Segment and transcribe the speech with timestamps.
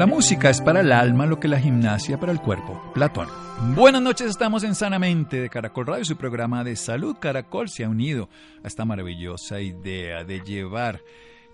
[0.00, 2.90] La música es para el alma lo que la gimnasia para el cuerpo.
[2.94, 3.28] Platón.
[3.74, 7.18] Buenas noches, estamos en Sanamente de Caracol Radio, su programa de salud.
[7.20, 8.30] Caracol se ha unido
[8.64, 11.02] a esta maravillosa idea de llevar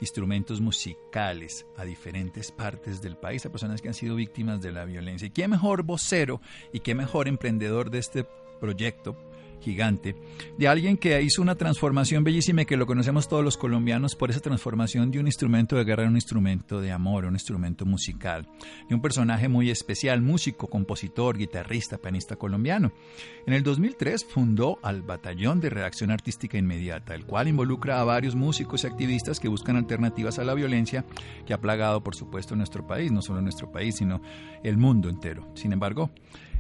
[0.00, 4.84] instrumentos musicales a diferentes partes del país, a personas que han sido víctimas de la
[4.84, 5.26] violencia.
[5.26, 6.40] Y qué mejor vocero
[6.72, 8.28] y qué mejor emprendedor de este
[8.60, 9.16] proyecto
[9.60, 10.16] gigante,
[10.58, 14.30] de alguien que hizo una transformación bellísima y que lo conocemos todos los colombianos por
[14.30, 18.46] esa transformación de un instrumento de guerra a un instrumento de amor, un instrumento musical,
[18.88, 22.92] de un personaje muy especial, músico, compositor, guitarrista, pianista colombiano.
[23.46, 28.34] En el 2003 fundó al Batallón de Redacción Artística Inmediata, el cual involucra a varios
[28.34, 31.04] músicos y activistas que buscan alternativas a la violencia
[31.46, 34.20] que ha plagado, por supuesto, nuestro país, no solo nuestro país, sino
[34.62, 35.48] el mundo entero.
[35.54, 36.10] Sin embargo,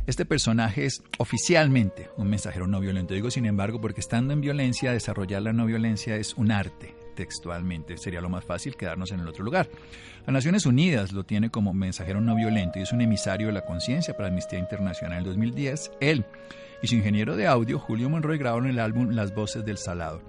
[0.06, 3.14] este personaje es oficialmente un mensajero no violento.
[3.14, 7.96] Digo sin embargo porque estando en violencia, desarrollar la no violencia es un arte textualmente.
[7.96, 9.68] Sería lo más fácil quedarnos en el otro lugar.
[10.20, 13.64] Las Naciones Unidas lo tiene como mensajero no violento y es un emisario de la
[13.64, 15.14] conciencia para Amnistía Internacional.
[15.14, 16.24] En el 2010, él
[16.82, 20.20] y su ingeniero de audio, Julio Monroy, grabaron el álbum Las Voces del Salado.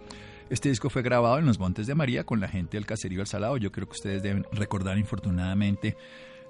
[0.49, 3.27] Este disco fue grabado en los Montes de María con la gente del caserío del
[3.27, 3.57] Salado.
[3.57, 5.97] Yo creo que ustedes deben recordar infortunadamente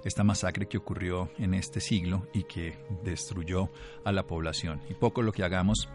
[0.04, 3.70] esta masacre que ocurrió en este siglo y que destruyó
[4.04, 4.80] a la población.
[4.88, 5.88] Y poco lo que hagamos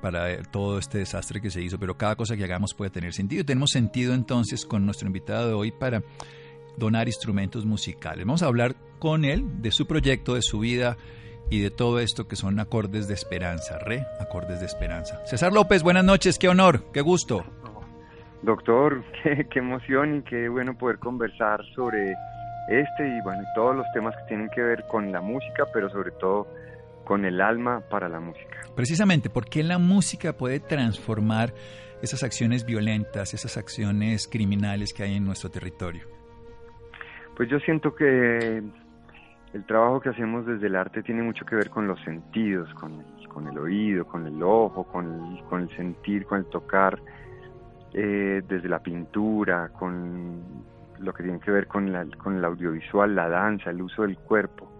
[0.00, 3.44] para todo este desastre que se hizo, pero cada cosa que hagamos puede tener sentido.
[3.44, 6.02] Tenemos sentido entonces con nuestro invitado de hoy para
[6.76, 8.24] donar instrumentos musicales.
[8.24, 10.96] Vamos a hablar con él de su proyecto, de su vida
[11.50, 15.24] y de todo esto que son acordes de esperanza, re acordes de esperanza.
[15.26, 17.44] César López, buenas noches, qué honor, qué gusto.
[18.42, 22.14] Doctor, qué, qué emoción y qué bueno poder conversar sobre
[22.68, 26.10] este y bueno, todos los temas que tienen que ver con la música, pero sobre
[26.12, 26.46] todo
[27.04, 28.58] con el alma para la música.
[28.76, 31.54] Precisamente, ¿por qué la música puede transformar
[32.02, 36.04] esas acciones violentas, esas acciones criminales que hay en nuestro territorio?
[37.36, 38.62] Pues yo siento que
[39.54, 43.00] el trabajo que hacemos desde el arte tiene mucho que ver con los sentidos, con
[43.00, 47.00] el, con el oído, con el ojo, con el, con el sentir, con el tocar,
[47.94, 50.42] eh, desde la pintura, con
[51.00, 54.16] lo que tiene que ver con, la, con el audiovisual, la danza, el uso del
[54.18, 54.70] cuerpo.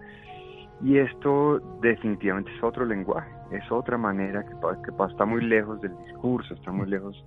[0.83, 5.97] Y esto definitivamente es otro lenguaje, es otra manera que, que está muy lejos del
[6.05, 7.25] discurso, está muy lejos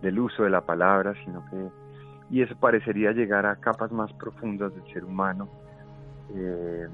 [0.00, 1.68] del uso de la palabra, sino que
[2.30, 5.48] y eso parecería llegar a capas más profundas del ser humano.
[6.34, 6.88] Eh,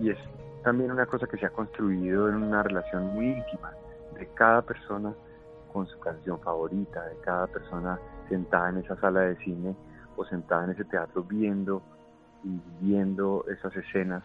[0.00, 0.18] y es
[0.62, 3.72] también una cosa que se ha construido en una relación muy íntima
[4.14, 5.12] de cada persona
[5.72, 7.98] con su canción favorita, de cada persona
[8.28, 9.74] sentada en esa sala de cine
[10.18, 11.82] o sentada en ese teatro viendo
[12.44, 14.22] y viendo esas escenas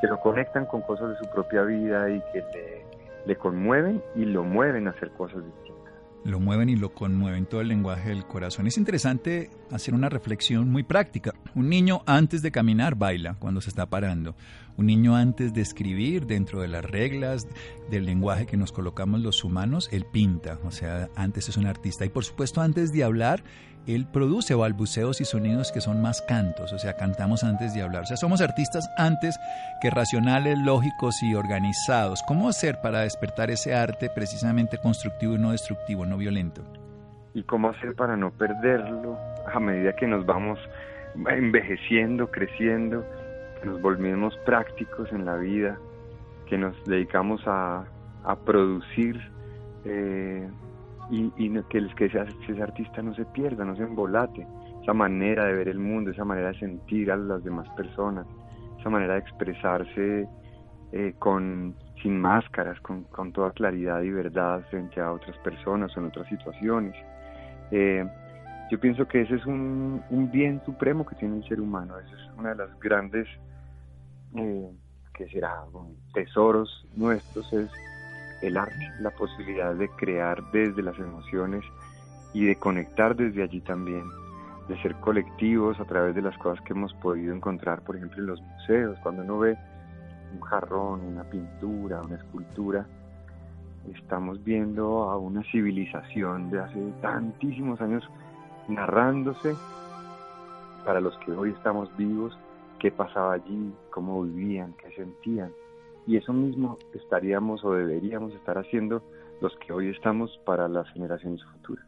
[0.00, 2.86] que lo conectan con cosas de su propia vida y que le,
[3.26, 5.80] le conmueven y lo mueven a hacer cosas distintas
[6.24, 8.66] lo mueven y lo conmueven todo el lenguaje del corazón.
[8.66, 11.32] Es interesante hacer una reflexión muy práctica.
[11.54, 14.34] Un niño antes de caminar baila cuando se está parando.
[14.76, 17.46] Un niño antes de escribir dentro de las reglas
[17.90, 22.04] del lenguaje que nos colocamos los humanos, él pinta, o sea, antes es un artista.
[22.04, 23.42] Y por supuesto antes de hablar,
[23.86, 28.02] él produce balbuceos y sonidos que son más cantos, o sea, cantamos antes de hablar.
[28.02, 29.38] O sea, somos artistas antes
[29.80, 32.22] que racionales, lógicos y organizados.
[32.26, 36.62] ¿Cómo hacer para despertar ese arte precisamente constructivo y no destructivo, no violento?
[37.34, 39.16] ¿Y cómo hacer para no perderlo
[39.52, 40.58] a medida que nos vamos
[41.14, 43.04] envejeciendo, creciendo,
[43.60, 45.78] que nos volvemos prácticos en la vida,
[46.48, 47.84] que nos dedicamos a,
[48.44, 49.20] producir?
[49.84, 50.46] Eh,
[51.10, 54.46] y, que el que sea, ese artista no se pierda, no se embolate.
[54.82, 58.26] Esa manera de ver el mundo, esa manera de sentir a las demás personas,
[58.78, 60.28] esa manera de expresarse
[60.92, 66.06] eh, con, sin máscaras, con, toda claridad y verdad frente a otras personas o en
[66.06, 66.94] otras situaciones.
[67.70, 68.04] Eh,
[68.70, 72.14] yo pienso que ese es un, un, bien supremo que tiene el ser humano, esa
[72.14, 73.26] es una de las grandes,
[74.36, 74.70] eh,
[75.12, 75.64] que será,
[76.14, 77.70] tesoros nuestros, es
[78.42, 81.64] el arte, la posibilidad de crear desde las emociones
[82.32, 84.04] y de conectar desde allí también,
[84.68, 88.26] de ser colectivos a través de las cosas que hemos podido encontrar, por ejemplo, en
[88.26, 89.58] los museos, cuando uno ve
[90.34, 92.86] un jarrón, una pintura, una escultura,
[93.94, 98.08] estamos viendo a una civilización de hace tantísimos años
[98.68, 99.56] narrándose
[100.84, 102.38] para los que hoy estamos vivos
[102.78, 105.52] qué pasaba allí, cómo vivían, qué sentían.
[106.10, 109.00] Y eso mismo estaríamos o deberíamos estar haciendo
[109.40, 111.86] los que hoy estamos para las generaciones futuras.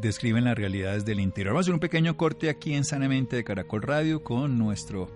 [0.00, 1.54] Describen las realidades del interior.
[1.54, 5.06] Vamos a hacer un pequeño corte aquí en Sanamente de Caracol Radio con nuestro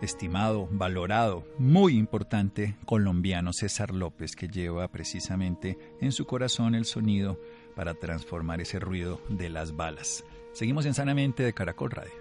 [0.00, 7.40] estimado, valorado, muy importante colombiano César López, que lleva precisamente en su corazón el sonido
[7.74, 10.24] para transformar ese ruido de las balas.
[10.52, 12.12] Seguimos en Sanamente de Caracol Radio.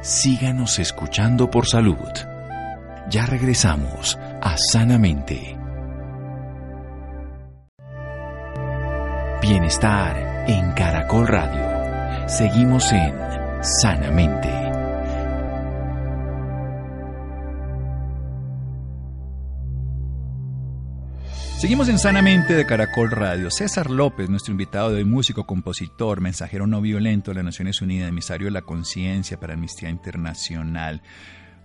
[0.00, 2.35] Síganos escuchando por salud.
[3.08, 5.56] Ya regresamos a Sanamente.
[9.40, 12.28] Bienestar en Caracol Radio.
[12.28, 13.14] Seguimos en
[13.62, 14.66] Sanamente.
[21.58, 23.52] Seguimos en Sanamente de Caracol Radio.
[23.52, 28.08] César López, nuestro invitado de hoy, músico, compositor, mensajero no violento de las Naciones Unidas,
[28.08, 31.02] emisario de la conciencia para Amnistía Internacional,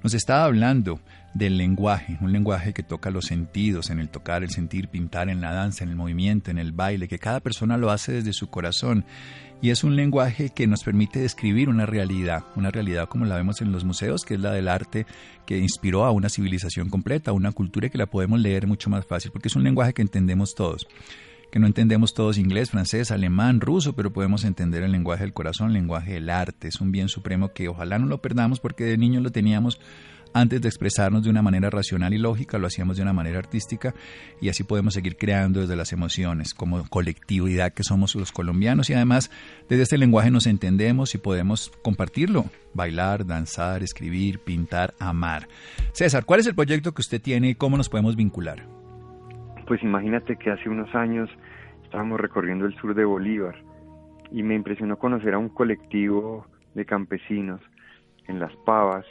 [0.03, 0.99] nos estaba hablando
[1.33, 5.41] del lenguaje, un lenguaje que toca los sentidos, en el tocar, el sentir, pintar, en
[5.41, 8.49] la danza, en el movimiento, en el baile, que cada persona lo hace desde su
[8.49, 9.05] corazón.
[9.61, 13.61] Y es un lenguaje que nos permite describir una realidad, una realidad como la vemos
[13.61, 15.05] en los museos, que es la del arte
[15.45, 19.05] que inspiró a una civilización completa, a una cultura que la podemos leer mucho más
[19.05, 20.87] fácil, porque es un lenguaje que entendemos todos
[21.51, 25.67] que no entendemos todos inglés, francés, alemán, ruso, pero podemos entender el lenguaje del corazón,
[25.67, 26.69] el lenguaje del arte.
[26.69, 29.79] Es un bien supremo que ojalá no lo perdamos porque de niños lo teníamos
[30.33, 33.93] antes de expresarnos de una manera racional y lógica, lo hacíamos de una manera artística
[34.39, 38.93] y así podemos seguir creando desde las emociones, como colectividad que somos los colombianos y
[38.93, 39.29] además
[39.69, 45.47] desde este lenguaje nos entendemos y podemos compartirlo, bailar, danzar, escribir, pintar, amar.
[45.93, 48.80] César, ¿cuál es el proyecto que usted tiene y cómo nos podemos vincular?
[49.71, 51.29] Pues imagínate que hace unos años
[51.85, 53.55] estábamos recorriendo el sur de Bolívar
[54.29, 57.61] y me impresionó conocer a un colectivo de campesinos
[58.27, 59.05] en Las Pavas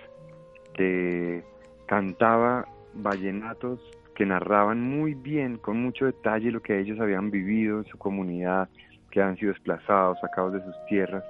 [0.74, 1.42] que
[1.86, 3.80] cantaba vallenatos
[4.14, 8.68] que narraban muy bien, con mucho detalle lo que ellos habían vivido en su comunidad,
[9.10, 11.24] que habían sido desplazados, sacados de sus tierras,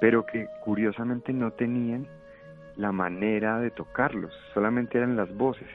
[0.00, 2.08] pero que curiosamente no tenían
[2.74, 5.68] la manera de tocarlos, solamente eran las voces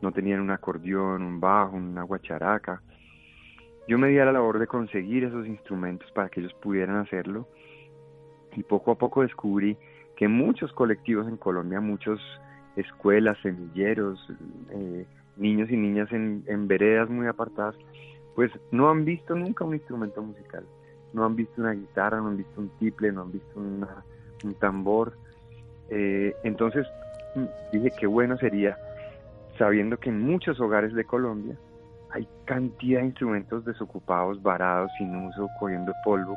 [0.00, 2.82] no tenían un acordeón, un bajo, una guacharaca.
[3.88, 7.48] Yo me di a la labor de conseguir esos instrumentos para que ellos pudieran hacerlo
[8.56, 9.76] y poco a poco descubrí
[10.16, 12.18] que muchos colectivos en Colombia, muchas
[12.76, 14.18] escuelas, semilleros,
[14.70, 15.06] eh,
[15.36, 17.76] niños y niñas en, veredas muy apartadas,
[18.34, 20.64] pues no han visto nunca un instrumento musical,
[21.12, 25.14] no han visto una guitarra, no han visto un tiple, no han visto un tambor.
[25.88, 26.86] Eh, entonces
[27.34, 28.76] mm, dije que bueno sería
[29.58, 31.56] sabiendo que en muchos hogares de Colombia
[32.10, 36.34] hay cantidad de instrumentos desocupados, varados, sin uso, cogiendo polvo,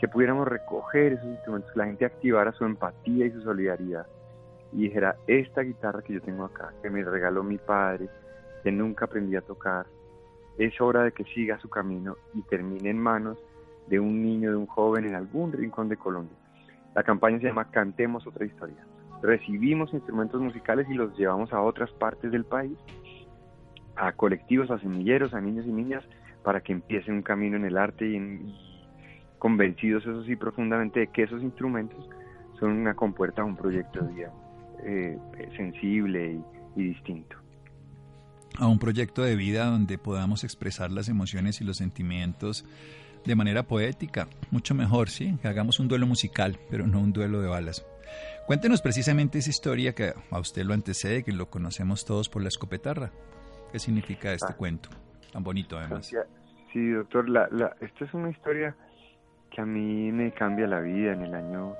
[0.00, 4.06] que pudiéramos recoger esos instrumentos, que la gente activara su empatía y su solidaridad
[4.72, 8.08] y dijera, esta guitarra que yo tengo acá, que me regaló mi padre,
[8.62, 9.84] que nunca aprendí a tocar,
[10.56, 13.36] es hora de que siga su camino y termine en manos
[13.88, 16.36] de un niño, de un joven en algún rincón de Colombia.
[16.94, 18.86] La campaña se llama Cantemos otra historia
[19.22, 22.76] recibimos instrumentos musicales y los llevamos a otras partes del país,
[23.96, 26.04] a colectivos, a semilleros, a niños y niñas,
[26.42, 28.54] para que empiecen un camino en el arte y,
[29.38, 32.08] convencidos, eso sí, profundamente de que esos instrumentos
[32.58, 34.32] son una compuerta a un proyecto vida
[34.84, 35.18] eh,
[35.56, 36.40] sensible
[36.76, 37.36] y distinto
[38.58, 42.64] a un proyecto de vida donde podamos expresar las emociones y los sentimientos
[43.24, 47.40] de manera poética, mucho mejor, sí, que hagamos un duelo musical, pero no un duelo
[47.40, 47.86] de balas.
[48.46, 52.48] Cuéntenos precisamente esa historia que a usted lo antecede, que lo conocemos todos por la
[52.48, 53.10] escopetarra.
[53.70, 54.56] ¿Qué significa este ah.
[54.56, 54.88] cuento?
[55.32, 56.10] Tan bonito además.
[56.72, 58.74] Sí, doctor, la, la, esta es una historia
[59.50, 61.12] que a mí me cambia la vida.
[61.12, 61.74] En el año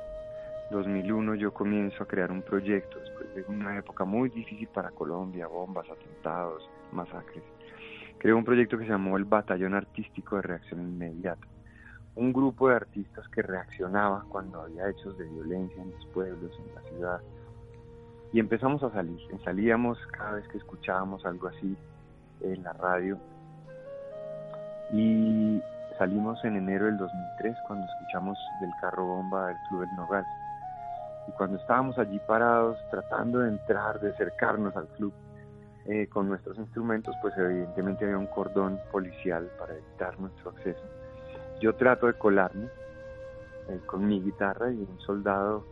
[0.70, 5.46] 2001 yo comienzo a crear un proyecto, después de una época muy difícil para Colombia,
[5.46, 7.42] bombas, atentados, masacres.
[8.18, 11.46] Creo un proyecto que se llamó el Batallón Artístico de Reacción Inmediata
[12.14, 16.74] un grupo de artistas que reaccionaba cuando había hechos de violencia en los pueblos, en
[16.74, 17.20] la ciudad.
[18.32, 21.76] Y empezamos a salir, salíamos cada vez que escuchábamos algo así
[22.40, 23.18] en la radio.
[24.92, 25.62] Y
[25.98, 30.24] salimos en enero del 2003 cuando escuchamos del carro bomba del Club del Nogal.
[31.28, 35.14] Y cuando estábamos allí parados tratando de entrar, de acercarnos al club
[35.86, 40.82] eh, con nuestros instrumentos, pues evidentemente había un cordón policial para evitar nuestro acceso
[41.62, 42.66] yo trato de colarme
[43.68, 45.64] eh, con mi guitarra y un soldado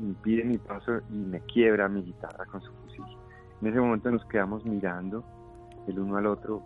[0.00, 3.04] impide mi paso y me quiebra mi guitarra con su fusil.
[3.62, 5.22] En ese momento nos quedamos mirando
[5.86, 6.62] el uno al otro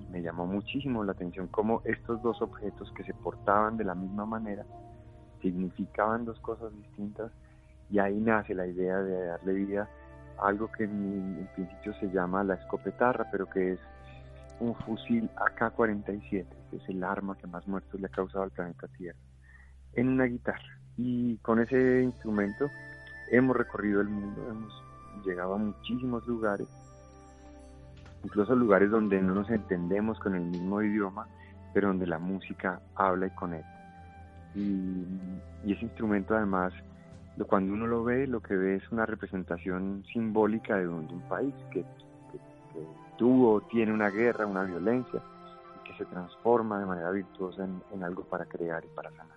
[0.00, 3.94] y me llamó muchísimo la atención cómo estos dos objetos que se portaban de la
[3.94, 4.64] misma manera
[5.42, 7.30] significaban dos cosas distintas
[7.90, 9.88] Y ahí nace la idea de darle vida
[10.38, 13.80] a algo que en, principio se llama la escopetarra, pero que es
[14.60, 18.86] un fusil AK-47, que es el arma que más muertos le ha causado al planeta
[18.88, 19.18] Tierra,
[19.94, 20.78] en una guitarra.
[20.96, 22.68] Y con ese instrumento
[23.30, 24.72] hemos recorrido el mundo, hemos
[25.24, 26.68] llegado a muchísimos lugares,
[28.24, 31.26] incluso lugares donde no nos entendemos con el mismo idioma,
[31.72, 33.80] pero donde la música habla y conecta.
[34.54, 35.06] Y,
[35.64, 36.72] ese instrumento además,
[37.46, 41.84] cuando uno lo ve, lo que ve es una representación simbólica de un, país que,
[43.20, 45.20] tuvo, tiene una guerra, una violencia,
[45.76, 49.36] y que se transforma de manera virtuosa en algo para crear y para sanar.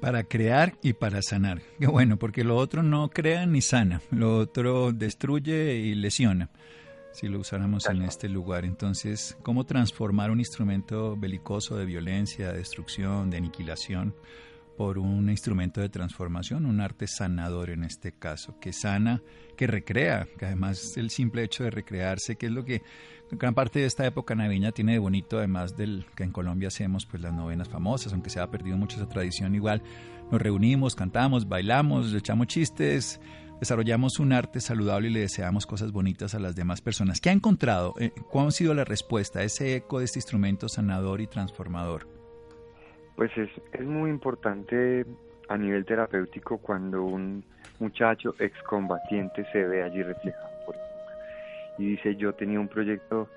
[0.00, 1.60] Para crear y para sanar.
[1.80, 6.50] Qué bueno, porque lo otro no crea ni sana, lo otro destruye y lesiona,
[7.10, 8.64] si lo usáramos en este lugar.
[8.64, 14.14] Entonces, ¿cómo transformar un instrumento belicoso de violencia, de destrucción, de aniquilación?
[14.80, 19.20] Por un instrumento de transformación, un arte sanador en este caso, que sana,
[19.54, 22.80] que recrea, que además el simple hecho de recrearse, que es lo que
[23.30, 27.04] gran parte de esta época navideña tiene de bonito, además del que en Colombia hacemos
[27.04, 29.82] pues las novenas famosas, aunque se ha perdido mucho esa tradición, igual
[30.32, 33.20] nos reunimos, cantamos, bailamos, echamos chistes,
[33.60, 37.20] desarrollamos un arte saludable y le deseamos cosas bonitas a las demás personas.
[37.20, 37.92] ¿Qué ha encontrado?
[38.00, 42.19] Eh, ¿Cuál ha sido la respuesta, ese eco de este instrumento sanador y transformador?
[43.20, 45.04] Pues es, es muy importante
[45.50, 47.44] a nivel terapéutico cuando un
[47.78, 51.12] muchacho excombatiente se ve allí reflejado, por ejemplo,
[51.76, 53.28] y dice yo tenía un proyecto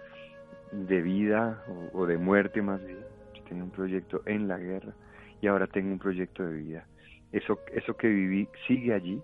[0.71, 1.61] de vida
[1.91, 2.99] o, de muerte más bien,
[3.33, 4.93] yo tenía un proyecto en la guerra
[5.41, 6.87] y ahora tengo un proyecto de vida.
[7.33, 9.21] Eso, eso que viví sigue allí,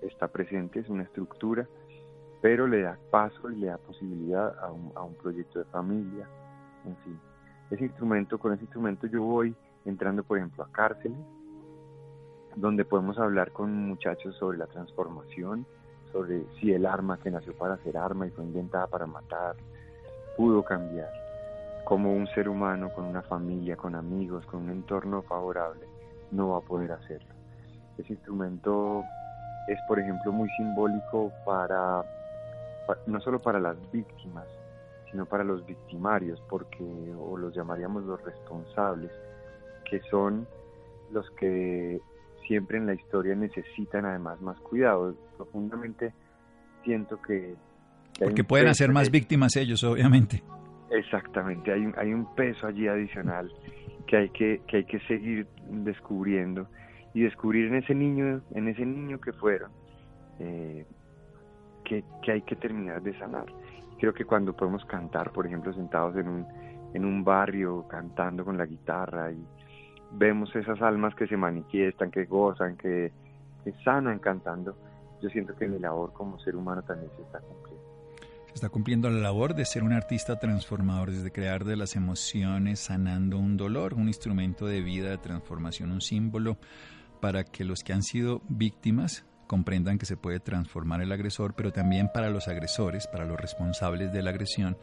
[0.00, 1.68] está presente, es una estructura,
[2.40, 6.26] pero le da paso y le da posibilidad a un, a un proyecto de familia,
[6.86, 7.20] en fin.
[7.70, 9.54] Ese instrumento, con ese instrumento yo voy
[9.88, 11.18] entrando, por ejemplo, a cárceles,
[12.56, 15.66] donde podemos hablar con muchachos sobre la transformación,
[16.12, 19.56] sobre si el arma que nació para ser arma y fue inventada para matar,
[20.36, 21.10] pudo cambiar,
[21.84, 25.86] como un ser humano con una familia, con amigos, con un entorno favorable,
[26.30, 27.34] no va a poder hacerlo.
[27.96, 29.02] Ese instrumento
[29.68, 32.02] es, por ejemplo, muy simbólico para,
[33.06, 34.46] no solo para las víctimas,
[35.10, 36.84] sino para los victimarios, porque,
[37.18, 39.10] o los llamaríamos los responsables,
[39.90, 40.46] que son
[41.12, 42.00] los que
[42.46, 45.14] siempre en la historia necesitan además más cuidado.
[45.36, 46.12] Profundamente
[46.84, 47.54] siento que...
[48.18, 50.42] Porque pueden hacer más víctimas ellos, obviamente.
[50.90, 53.52] Exactamente, hay un, hay un peso allí adicional
[54.06, 56.66] que hay que, que hay que seguir descubriendo
[57.12, 59.70] y descubrir en ese niño, en ese niño que fueron,
[60.38, 60.86] eh,
[61.84, 63.46] que, que hay que terminar de sanar.
[63.98, 66.46] Creo que cuando podemos cantar, por ejemplo, sentados en un,
[66.94, 69.44] en un barrio, cantando con la guitarra y,
[70.12, 73.12] vemos esas almas que se manifiestan, que gozan, que,
[73.84, 74.74] sanan cantando,
[75.20, 77.82] yo siento que mi labor como ser humano también se está cumpliendo.
[78.46, 82.80] Se está cumpliendo la labor de ser un artista transformador, desde crear de las emociones,
[82.80, 86.56] sanando un dolor, un instrumento de vida, de transformación, un símbolo
[87.20, 91.72] para que los que han sido víctimas comprendan que se puede transformar el agresor, pero
[91.72, 94.76] también para los agresores, para los responsables de la agresión,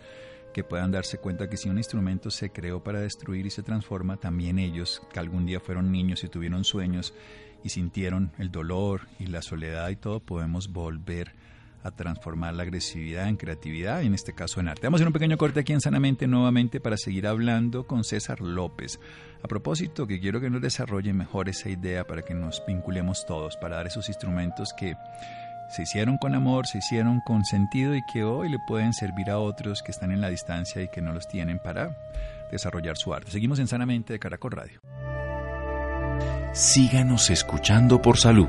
[0.56, 4.16] que puedan darse cuenta que si un instrumento se creó para destruir y se transforma,
[4.16, 7.14] también ellos, que algún día fueron niños y tuvieron sueños
[7.62, 11.34] y sintieron el dolor y la soledad y todo, podemos volver
[11.84, 14.88] a transformar la agresividad en creatividad y en este caso en arte.
[14.88, 18.40] Vamos a hacer un pequeño corte aquí en Sanamente nuevamente para seguir hablando con César
[18.40, 18.98] López.
[19.44, 23.58] A propósito, que quiero que nos desarrolle mejor esa idea para que nos vinculemos todos,
[23.58, 24.96] para dar esos instrumentos que
[25.70, 29.40] se hicieron con amor, se hicieron con sentido y que hoy le pueden servir a
[29.40, 31.98] otros que están en la distancia y que no los tienen para
[32.52, 33.32] desarrollar su arte.
[33.32, 34.80] Seguimos en Sanamente de Caracol Radio.
[36.54, 38.48] Síganos escuchando por salud.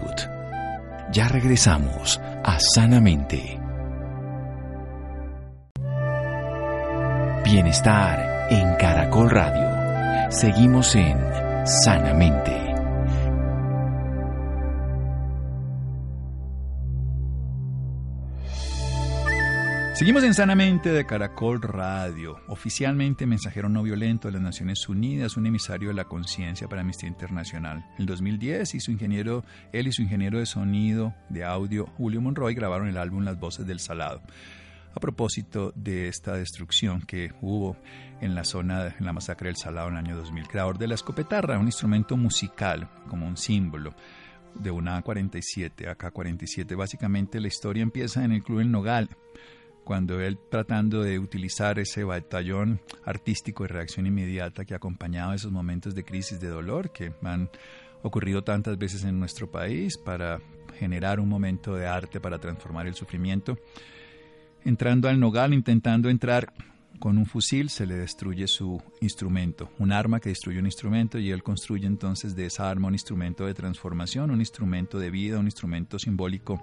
[1.13, 3.59] Ya regresamos a Sanamente.
[7.45, 10.31] Bienestar en Caracol Radio.
[10.31, 11.17] Seguimos en
[11.65, 12.66] Sanamente.
[19.97, 25.47] Seguimos en Sanamente de Caracol Radio, oficialmente mensajero no violento de las Naciones Unidas, un
[25.47, 27.79] emisario de la conciencia para Amnistía Internacional.
[27.95, 32.21] En el 2010 y su ingeniero, él y su ingeniero de sonido, de audio, Julio
[32.21, 34.21] Monroy, grabaron el álbum Las Voces del Salado.
[34.95, 37.79] A propósito de esta destrucción que hubo
[38.21, 40.95] en la zona, en la masacre del Salado en el año 2000, creador de la
[40.95, 43.95] escopetarra, un instrumento musical como un símbolo
[44.53, 46.77] de una A47, AK-47.
[46.77, 49.09] Básicamente la historia empieza en el Club El Nogal,
[49.87, 55.53] cuando él tratando de utilizar ese batallón artístico de reacción inmediata que ha acompañado esos
[55.53, 57.49] momentos de crisis de dolor que han
[58.03, 60.41] ocurrido tantas veces en nuestro país para
[60.77, 63.59] generar un momento de arte para transformar el sufrimiento.
[64.65, 66.53] Entrando al nogal, intentando entrar
[66.99, 71.31] con un fusil, se le destruye su instrumento, un arma que destruye un instrumento y
[71.31, 75.47] él construye entonces de esa arma un instrumento de transformación, un instrumento de vida, un
[75.47, 76.61] instrumento simbólico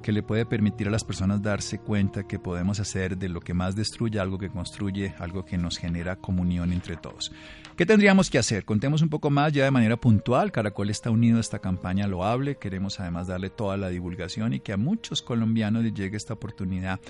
[0.00, 3.54] que le puede permitir a las personas darse cuenta que podemos hacer de lo que
[3.54, 7.32] más destruye algo que construye, algo que nos genera comunión entre todos.
[7.76, 8.64] ¿Qué tendríamos que hacer?
[8.64, 10.52] Contemos un poco más ya de manera puntual.
[10.52, 12.56] Caracol está unido a esta campaña loable.
[12.56, 17.00] Queremos además darle toda la divulgación y que a muchos colombianos llegue esta oportunidad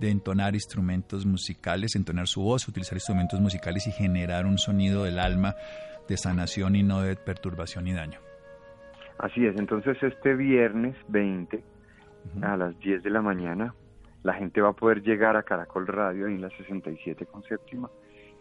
[0.00, 5.18] de entonar instrumentos musicales, entonar su voz, utilizar instrumentos musicales y generar un sonido del
[5.18, 5.54] alma
[6.08, 8.18] de sanación y no de perturbación y daño.
[9.18, 11.71] Así es, entonces este viernes 20
[12.42, 13.74] a las 10 de la mañana,
[14.22, 17.90] la gente va a poder llegar a Caracol Radio en la 67 con séptima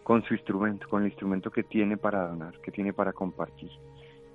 [0.03, 3.69] con su instrumento, con el instrumento que tiene para donar, que tiene para compartir.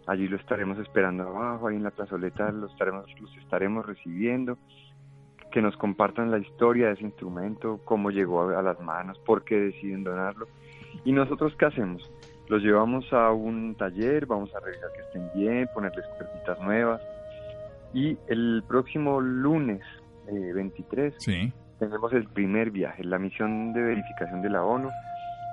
[0.07, 4.59] Allí lo estaremos esperando abajo, ahí en la plazoleta los estaremos, los estaremos recibiendo,
[5.51, 9.57] que nos compartan la historia de ese instrumento, cómo llegó a las manos, por qué
[9.57, 10.47] deciden donarlo.
[11.05, 12.09] ¿Y nosotros qué hacemos?
[12.49, 17.03] Los llevamos a un taller, vamos a revisar que estén bien, ponerles cuerditas nuevas,
[17.95, 19.81] y el próximo lunes
[20.27, 23.05] 23 eh, tenemos el primer viaje.
[23.05, 24.91] La misión de verificación de la ONU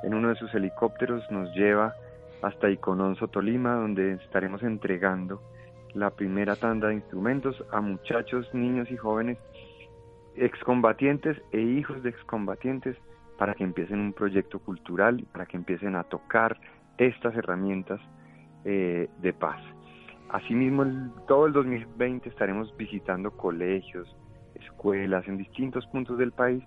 [0.04, 1.94] en uno de sus helicópteros nos lleva
[2.42, 5.42] hasta Icononso, Tolima, donde estaremos entregando
[5.94, 9.38] la primera tanda de instrumentos a muchachos, niños y jóvenes
[10.36, 12.98] excombatientes e hijos de excombatientes
[13.38, 16.60] para que empiecen un proyecto cultural, para que empiecen a tocar
[16.98, 18.00] estas herramientas
[18.66, 19.62] eh, de paz.
[20.34, 20.84] Asimismo,
[21.28, 24.18] todo el 2020 estaremos visitando colegios,
[24.56, 26.64] escuelas en distintos puntos del país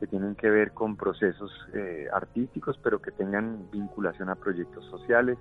[0.00, 5.38] que tienen que ver con procesos eh, artísticos, pero que tengan vinculación a proyectos sociales.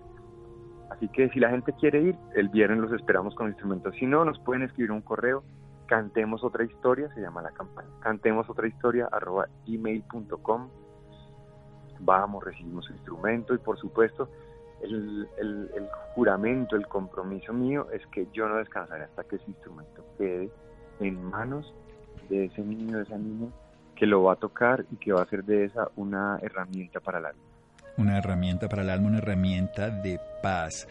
[0.91, 3.95] Así que si la gente quiere ir, el viernes los esperamos con instrumentos.
[3.95, 5.43] Si no, nos pueden escribir un correo,
[5.87, 10.69] cantemos otra historia, se llama la campaña, cantemos otra historia, arroba gmail.com.
[12.01, 14.29] Vamos, recibimos instrumento y por supuesto
[14.81, 15.27] el,
[16.13, 20.49] juramento, el compromiso mío es que yo no descansaré hasta que ese instrumento quede
[20.99, 21.73] en manos
[22.29, 23.47] de ese niño, de esa niña,
[23.95, 27.19] que lo va a tocar y que va a hacer de esa una herramienta para
[27.19, 27.41] el alma.
[27.97, 30.87] Una herramienta para el alma, una herramienta de paz.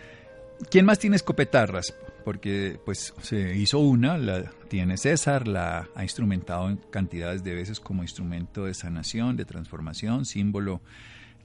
[0.71, 1.95] ¿Quién más tiene escopetarras?
[2.25, 7.79] Porque pues se hizo una, la tiene César, la ha instrumentado en cantidades de veces
[7.79, 10.81] como instrumento de sanación, de transformación, símbolo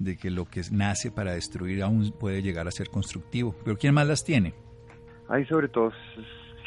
[0.04, 3.56] de que lo que nace para destruir aún puede llegar a ser constructivo.
[3.64, 4.54] Pero ¿quién más las tiene?
[5.30, 5.92] Hay sobre todo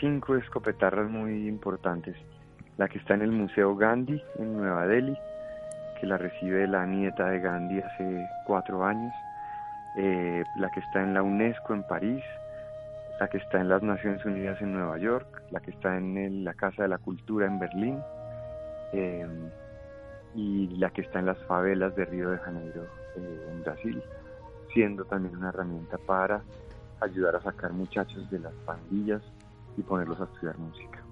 [0.01, 2.17] cinco escopetarras muy importantes.
[2.77, 5.17] La que está en el Museo Gandhi en Nueva Delhi,
[6.01, 9.13] que la recibe la nieta de Gandhi hace cuatro años.
[9.97, 12.25] Eh, la que está en la UNESCO en París,
[13.21, 16.55] la que está en las Naciones Unidas en Nueva York, la que está en la
[16.55, 18.01] Casa de la Cultura en Berlín
[18.93, 19.27] eh,
[20.35, 24.03] y la que está en las favelas de Río de Janeiro eh, en Brasil,
[24.73, 26.43] siendo también una herramienta para
[27.01, 29.23] ayudar a sacar muchachos de las pandillas
[29.77, 31.03] y ponerlos a estudiar música.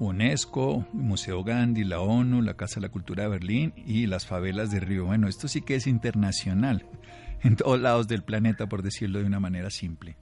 [0.00, 4.70] UNESCO, Museo Gandhi, la ONU, la Casa de la Cultura de Berlín y las favelas
[4.70, 5.06] de Río.
[5.06, 6.84] Bueno, esto sí que es internacional,
[7.42, 10.16] en todos lados del planeta, por decirlo de una manera simple.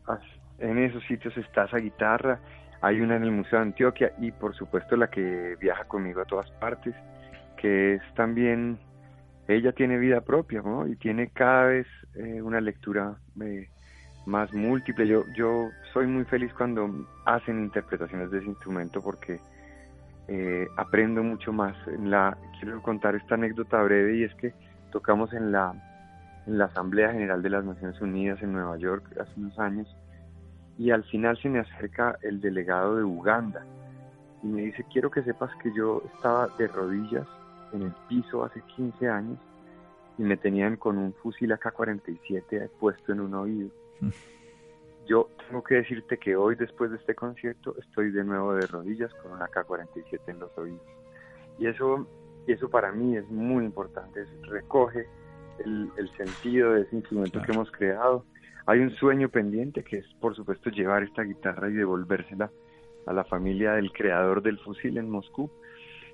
[0.59, 2.41] En esos sitios está esa guitarra,
[2.81, 6.25] hay una en el Museo de Antioquia y por supuesto la que viaja conmigo a
[6.25, 6.95] todas partes,
[7.59, 8.79] que es también
[9.49, 10.87] ella tiene vida propia ¿no?
[10.87, 13.69] y tiene cada vez eh, una lectura eh,
[14.27, 15.07] más múltiple.
[15.07, 19.39] Yo, yo soy muy feliz cuando hacen interpretaciones de ese instrumento porque
[20.29, 21.77] eh, aprendo mucho más.
[22.61, 24.53] Quiero contar esta anécdota breve y es que
[24.91, 25.73] tocamos en la,
[26.47, 29.97] en la Asamblea General de las Naciones Unidas en Nueva York hace unos años
[30.79, 33.65] y al final se me acerca el delegado de Uganda
[34.43, 37.27] y me dice, quiero que sepas que yo estaba de rodillas
[37.77, 39.39] en el piso hace 15 años
[40.19, 43.71] y me tenían con un fusil AK-47 puesto en un oído.
[45.07, 49.13] Yo tengo que decirte que hoy, después de este concierto, estoy de nuevo de rodillas
[49.23, 50.83] con un AK-47 en los oídos.
[51.59, 52.09] Y eso,
[52.49, 55.07] eso para mí es muy importante, recoge
[55.65, 58.25] el, sentido de ese instrumento que hemos creado.
[58.67, 62.51] Hay un sueño pendiente que es, por supuesto, llevar esta guitarra y devolvérsela
[63.07, 65.49] a la familia del creador del fusil en Moscú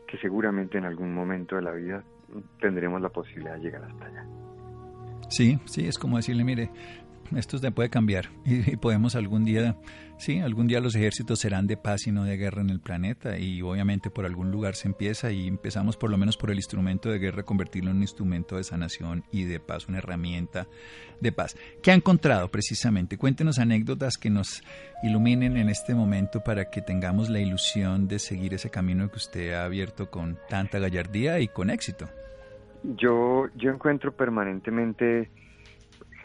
[0.06, 2.04] que seguramente en algún momento de la vida
[2.60, 4.26] tendremos la posibilidad de llegar hasta allá.
[5.28, 6.70] Sí, sí, es como decirle, mire,
[7.36, 9.76] esto se puede cambiar y, podemos algún día,
[10.18, 13.38] sí, algún día los ejércitos serán de paz y no de guerra en el planeta
[13.38, 17.10] y obviamente por algún lugar se empieza y empezamos por lo menos por el instrumento
[17.10, 20.66] de guerra convertirlo en un instrumento de sanación y de paz, una herramienta
[21.20, 21.56] de paz.
[21.82, 23.16] ¿Qué ha encontrado precisamente?
[23.16, 24.62] Cuéntenos anécdotas que nos
[25.02, 29.52] iluminen en este momento para que tengamos la ilusión de seguir ese camino que usted
[29.52, 32.08] ha abierto con tanta gallardía y con éxito.
[32.82, 35.30] Yo, yo encuentro permanentemente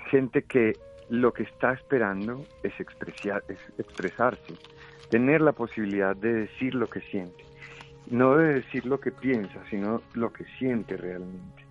[0.09, 0.73] gente que
[1.09, 4.53] lo que está esperando es, es expresarse,
[5.09, 7.45] tener la posibilidad de decir lo que siente,
[8.09, 11.65] no de decir lo que piensa, sino lo que siente realmente.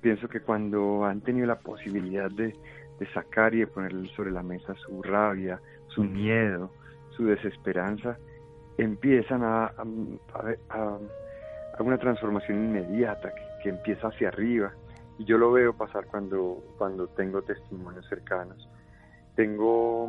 [0.00, 2.54] Pienso que cuando han tenido la posibilidad de,
[3.14, 6.70] sacar y de poner sobre la mesa su rabia, su miedo,
[7.16, 8.18] su desesperanza,
[8.76, 9.72] empiezan a,
[10.68, 10.98] a,
[11.78, 14.72] una transformación inmediata que, que empieza hacia arriba
[15.18, 18.68] y yo lo veo pasar cuando, cuando tengo testimonios cercanos.
[19.40, 20.06] Tengo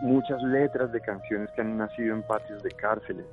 [0.00, 3.24] muchas letras de canciones que han nacido en patios de cárceles,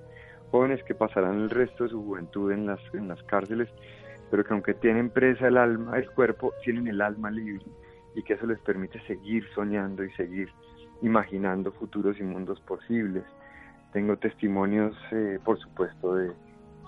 [0.52, 3.68] jóvenes que pasarán el resto de su juventud en las, en las cárceles,
[4.30, 7.66] pero que aunque tienen presa el alma, el cuerpo, tienen el alma libre
[8.14, 10.50] y que eso les permite seguir soñando y seguir
[11.02, 13.24] imaginando futuros y mundos posibles.
[13.94, 16.34] Tengo testimonios, eh, por supuesto, de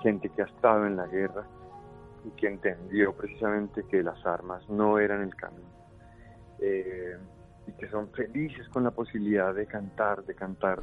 [0.04, 1.44] gente que ha estado en la guerra,
[2.24, 5.76] y que entendió precisamente que las armas no eran el camino
[6.60, 7.18] eh,
[7.68, 10.80] y que son felices con la posibilidad de cantar, de cantar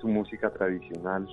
[0.00, 1.28] su música tradicional.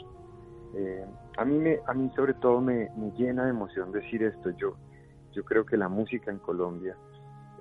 [0.76, 1.06] Eh,
[1.38, 4.52] a mí me, a mí sobre todo me, llena de emoción decir esto.
[4.52, 4.76] Yo,
[5.32, 6.96] yo creo que la música en Colombia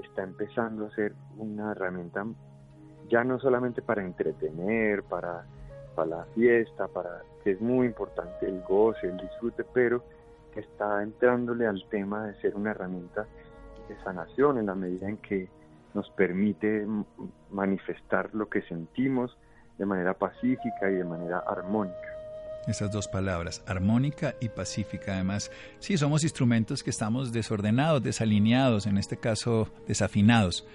[0.02, 2.26] está empezando a ser una herramienta
[3.08, 5.46] ya no solamente para entretener, para,
[5.94, 10.04] para la fiesta, para que es muy importante el goce, el disfrute, pero
[10.54, 13.26] está entrándole al tema de ser una herramienta
[13.88, 15.48] de sanación en la medida en que
[15.94, 16.86] nos permite
[17.50, 19.36] manifestar lo que sentimos
[19.78, 21.96] de manera pacífica y de manera armónica.
[22.66, 25.14] Esas dos palabras, armónica y pacífica.
[25.14, 30.66] Además, sí, somos instrumentos que estamos desordenados, desalineados, en este caso desafinados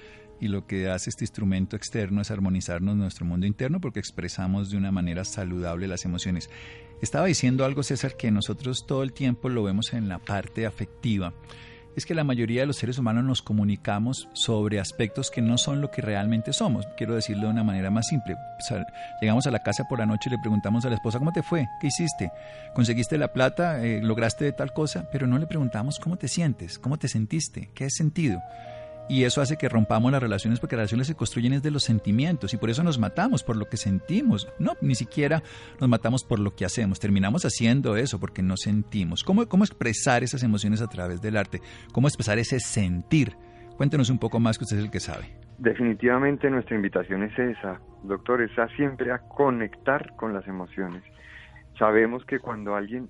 [0.43, 4.78] y lo que hace este instrumento externo es armonizarnos nuestro mundo interno porque expresamos de
[4.78, 6.49] una manera saludable las emociones.
[7.02, 11.34] Estaba diciendo algo, César, que nosotros todo el tiempo lo vemos en la parte afectiva.
[11.95, 15.79] Es que la mayoría de los seres humanos nos comunicamos sobre aspectos que no son
[15.79, 16.88] lo que realmente somos.
[16.97, 18.36] Quiero decirlo de una manera más simple.
[19.21, 21.43] llegamos a la casa por la noche y le preguntamos a la esposa, ¿cómo te
[21.43, 21.67] fue?
[21.79, 22.32] ¿Qué hiciste?
[22.73, 23.84] ¿Conseguiste la plata?
[23.84, 25.08] Eh, ¿Lograste tal cosa?
[25.12, 26.79] Pero no le preguntamos, ¿cómo te sientes?
[26.79, 27.69] ¿Cómo te sentiste?
[27.75, 28.41] ¿Qué has sentido?
[29.09, 32.53] Y eso hace que rompamos las relaciones porque las relaciones se construyen desde los sentimientos
[32.53, 34.47] y por eso nos matamos por lo que sentimos.
[34.59, 35.43] No, ni siquiera
[35.79, 36.99] nos matamos por lo que hacemos.
[36.99, 39.23] Terminamos haciendo eso porque no sentimos.
[39.23, 41.59] ¿Cómo, cómo expresar esas emociones a través del arte?
[41.91, 43.35] ¿Cómo expresar ese sentir?
[43.77, 45.25] Cuéntenos un poco más que usted es el que sabe.
[45.57, 51.03] Definitivamente nuestra invitación es esa, doctor, es siempre a conectar con las emociones.
[51.77, 53.09] Sabemos que cuando alguien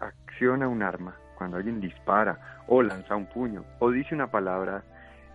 [0.00, 4.82] acciona un arma, cuando alguien dispara o lanza un puño o dice una palabra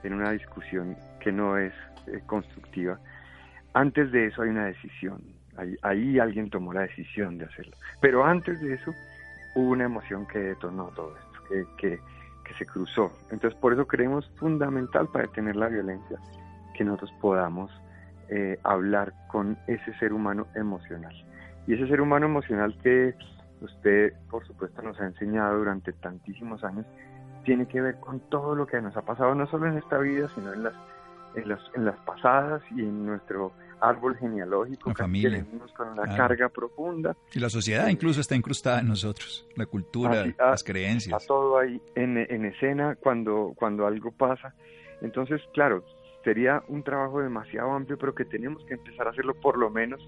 [0.04, 1.74] en una discusión que no es
[2.08, 3.00] eh, constructiva,
[3.74, 5.22] antes de eso hay una decisión.
[5.82, 7.76] Ahí, alguien tomó la decisión de hacerlo.
[8.00, 8.94] Pero antes de eso
[9.56, 12.00] hubo una emoción que detonó todo esto, que,
[12.46, 13.12] que, se cruzó.
[13.30, 16.18] Entonces por eso creemos fundamental para detener la violencia
[16.76, 17.72] que nosotros podamos
[18.30, 21.14] eh, hablar con ese ser humano emocional.
[21.68, 23.14] Y ese ser humano emocional que
[23.62, 26.86] usted, por supuesto, nos ha enseñado durante tantísimos años,
[27.48, 30.28] tiene que ver con todo lo que nos ha pasado, no solo en esta vida,
[30.36, 30.74] sino en las,
[31.34, 36.50] en las, en las pasadas y en nuestro árbol genealógico, que tenemos con una carga
[36.50, 37.16] profunda.
[37.34, 41.22] Y la sociedad incluso está incrustada en nosotros, la cultura, las creencias.
[41.22, 44.54] Está todo ahí en, en escena cuando, cuando algo pasa.
[45.00, 45.86] Entonces, claro,
[46.26, 50.06] sería un trabajo demasiado amplio, pero que tenemos que empezar a hacerlo por lo menos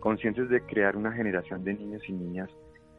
[0.00, 2.50] conscientes de crear una generación de niños y niñas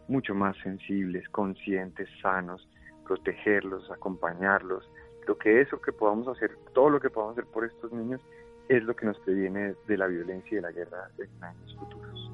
[0.07, 2.67] mucho más sensibles, conscientes, sanos,
[3.07, 4.89] protegerlos, acompañarlos.
[5.21, 8.21] Creo que eso que podamos hacer, todo lo que podamos hacer por estos niños,
[8.69, 12.31] es lo que nos previene de la violencia y de la guerra en años futuros.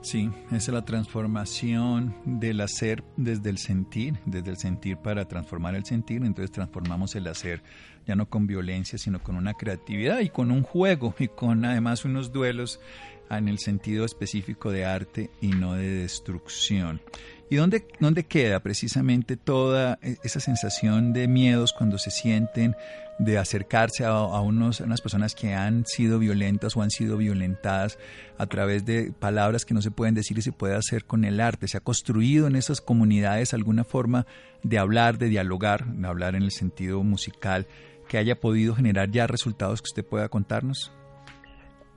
[0.00, 5.84] Sí, es la transformación del hacer desde el sentir, desde el sentir para transformar el
[5.84, 7.62] sentir, entonces transformamos el hacer
[8.06, 12.06] ya no con violencia, sino con una creatividad y con un juego y con además
[12.06, 12.80] unos duelos
[13.28, 17.02] en el sentido específico de arte y no de destrucción.
[17.50, 22.74] ¿Y dónde, dónde queda precisamente toda e, esa sensación de miedos cuando se sienten
[23.18, 27.98] de acercarse a, unos, unas personas que han sido violentas o han sido violentadas
[28.38, 31.40] a través de palabras que no se pueden decir y se puede hacer con el
[31.40, 31.66] arte?
[31.66, 34.26] ¿Se ha construido en esas comunidades alguna forma
[34.62, 37.66] de hablar, de dialogar, de hablar en el sentido musical?
[38.08, 40.92] que haya podido generar ya resultados que usted pueda contarnos?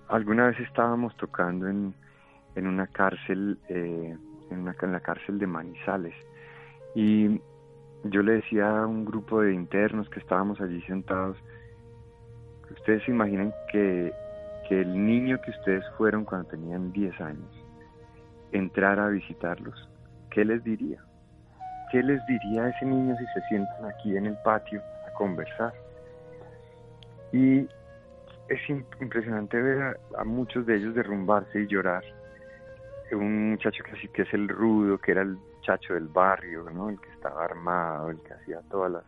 [0.09, 1.95] Alguna vez estábamos tocando en,
[2.55, 4.15] en una cárcel, eh,
[4.51, 6.15] en, una, en la cárcel de Manizales,
[6.95, 7.41] y
[8.03, 11.37] yo le decía a un grupo de internos que estábamos allí sentados,
[12.69, 14.13] ustedes se imaginan que,
[14.67, 17.61] que el niño que ustedes fueron cuando tenían 10 años
[18.51, 19.89] entrara a visitarlos,
[20.29, 21.03] ¿qué les diría?
[21.91, 25.73] ¿Qué les diría a ese niño si se sientan aquí en el patio a conversar?
[27.33, 27.67] Y
[28.47, 32.03] es impresionante ver a, muchos de ellos derrumbarse y llorar.
[33.11, 36.89] Un muchacho que así que es el rudo, que era el chacho del barrio, ¿no?
[36.89, 39.03] El que estaba armado, el que hacía todas las...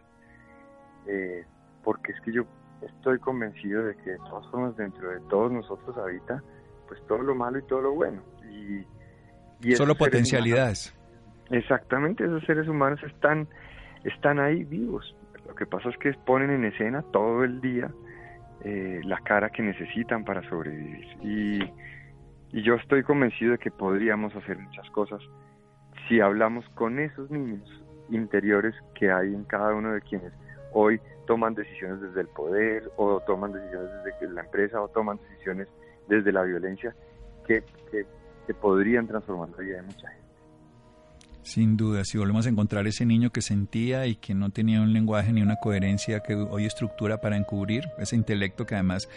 [1.07, 1.45] Eh,
[1.83, 2.43] porque es que yo
[2.81, 6.41] estoy convencido de que de todas formas dentro de todos nosotros habita
[6.87, 8.21] pues todo lo malo y todo lo bueno.
[8.49, 8.85] Y,
[9.75, 10.93] Solo potencialidades.
[11.49, 13.47] exactamente, esos seres humanos están,
[14.03, 15.15] están ahí vivos.
[15.47, 17.89] Lo que pasa es que ponen en escena todo el día
[18.63, 21.05] eh, la cara que necesitan para sobrevivir.
[21.21, 21.59] Y,
[22.53, 25.19] y yo estoy convencido de que podríamos hacer muchas cosas
[26.07, 27.67] si hablamos con esos niños
[28.09, 30.31] interiores que hay en cada uno de quienes
[30.71, 35.67] hoy toman decisiones desde el poder o toman decisiones desde la empresa o toman decisiones
[36.07, 36.95] desde la violencia
[37.47, 38.05] que, que,
[38.61, 40.23] podrían transformar la vida de mucha gente.
[41.41, 44.93] Sin duda, si volvemos a encontrar ese niño que sentía y que no tenía un
[44.93, 49.09] lenguaje ni una coherencia que hoy estructura para encubrir, ese intelecto que además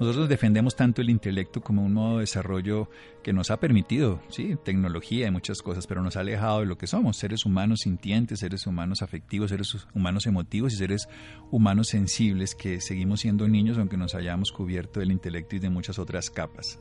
[0.00, 2.88] nosotros defendemos tanto el intelecto como un modo de desarrollo
[3.22, 6.76] que nos ha permitido, sí, tecnología y muchas cosas, pero nos ha alejado de lo
[6.76, 11.08] que somos, seres humanos sintientes, seres humanos afectivos, seres humanos emotivos y seres
[11.50, 15.98] humanos sensibles que seguimos siendo niños aunque nos hayamos cubierto del intelecto y de muchas
[15.98, 16.78] otras capas.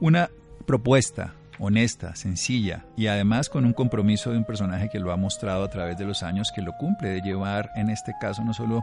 [0.00, 0.30] Una
[0.66, 5.62] propuesta honesta, sencilla y además con un compromiso de un personaje que lo ha mostrado
[5.62, 8.82] a través de los años que lo cumple, de llevar en este caso no solo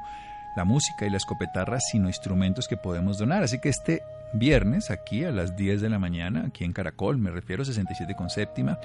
[0.58, 3.43] la música y la escopetarra, sino instrumentos que podemos donar.
[3.43, 4.02] Así que este
[4.34, 8.30] viernes, aquí a las 10 de la mañana, aquí en Caracol, me refiero 67 con
[8.32, 8.80] séptima,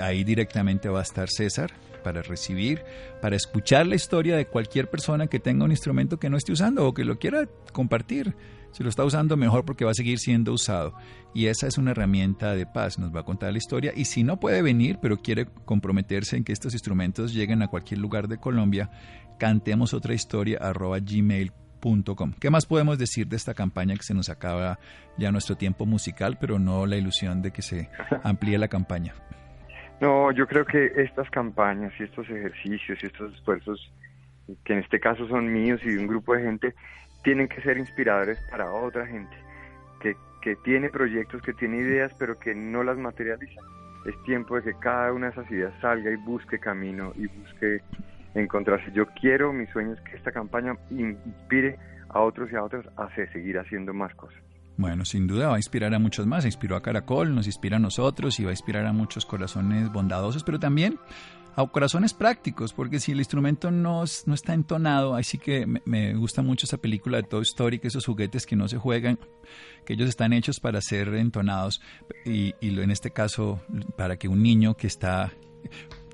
[0.00, 1.70] ahí directamente va a estar César
[2.02, 2.82] para recibir,
[3.22, 6.84] para escuchar la historia de cualquier persona que tenga un instrumento que no esté usando
[6.86, 8.34] o que lo quiera compartir.
[8.72, 10.92] Si lo está usando mejor porque va a seguir siendo usado.
[11.32, 13.92] Y esa es una herramienta de paz, nos va a contar la historia.
[13.96, 18.00] Y si no puede venir, pero quiere comprometerse en que estos instrumentos lleguen a cualquier
[18.00, 18.90] lugar de Colombia,
[19.38, 22.32] cantemos otra historia arroba gmail.com.
[22.40, 24.78] ¿Qué más podemos decir de esta campaña que se nos acaba
[25.18, 27.88] ya nuestro tiempo musical, pero no la ilusión de que se
[28.24, 29.14] amplíe la campaña?
[30.00, 33.92] No, yo creo que estas campañas y estos ejercicios y estos esfuerzos,
[34.64, 36.74] que en este caso son míos y de un grupo de gente,
[37.22, 39.34] tienen que ser inspiradores para otra gente
[40.00, 43.60] que, que tiene proyectos, que tiene ideas, pero que no las materializa.
[44.04, 47.80] Es tiempo de que cada una de esas ideas salga y busque camino y busque
[48.40, 48.90] encontrarse.
[48.92, 53.08] Yo quiero, mi sueño es que esta campaña inspire a otros y a otras a
[53.32, 54.38] seguir haciendo más cosas.
[54.76, 56.44] Bueno, sin duda va a inspirar a muchos más.
[56.44, 60.44] Inspiró a Caracol, nos inspira a nosotros y va a inspirar a muchos corazones bondadosos,
[60.44, 60.98] pero también
[61.56, 66.42] a corazones prácticos, porque si el instrumento no, no está entonado, así que me, gusta
[66.42, 69.18] mucho esa película de Toy Story, que esos juguetes que no se juegan,
[69.86, 71.80] que ellos están hechos para ser entonados
[72.26, 73.62] y, y en este caso
[73.96, 75.32] para que un niño que está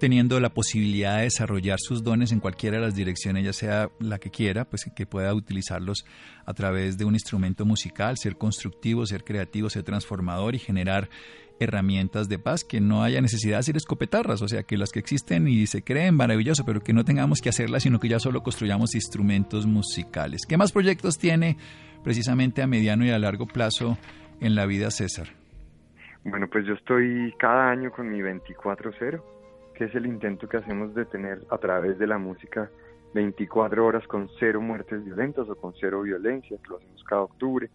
[0.03, 4.19] teniendo la posibilidad de desarrollar sus dones en cualquiera de las direcciones, ya sea la
[4.19, 6.05] que quiera, pues que pueda utilizarlos
[6.45, 11.09] a través de un instrumento musical, ser constructivo, ser creativo, ser transformador y generar
[11.61, 14.99] herramientas de paz, que no haya necesidad de hacer escopetarras, o sea, que las que
[14.99, 18.43] existen y se creen maravilloso, pero que no tengamos que hacerlas, sino que ya solo
[18.43, 20.47] construyamos instrumentos musicales.
[20.49, 21.59] ¿Qué más proyectos tiene
[22.03, 23.97] precisamente a mediano y a largo plazo
[24.41, 25.29] en la vida César?
[26.25, 29.23] Bueno, pues yo estoy cada año con mi 24-0
[29.74, 32.70] que es el intento que hacemos de tener a través de la música
[33.14, 37.68] 24 horas con cero muertes violentas o con cero violencia, que lo hacemos cada octubre.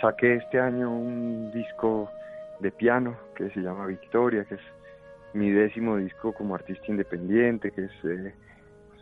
[0.00, 2.10] Saqué este año un disco
[2.60, 4.60] de piano que se llama Victoria, que es
[5.32, 8.34] mi décimo disco como artista independiente, que es, eh,